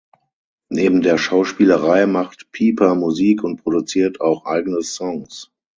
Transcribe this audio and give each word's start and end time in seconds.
Neben 0.69 1.03
der 1.03 1.19
Schauspielerei 1.19 2.07
macht 2.07 2.51
Piper 2.51 2.95
Musik 2.95 3.43
und 3.43 3.61
produziert 3.61 4.19
auch 4.19 4.45
eigene 4.47 4.81
Songs. 4.81 5.51